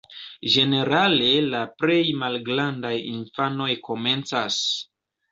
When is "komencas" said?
3.89-4.57